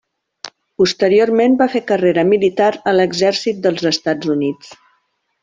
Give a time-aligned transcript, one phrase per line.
[0.81, 4.75] Posteriorment va fer carrera militar a l'Exèrcit dels Estats Units.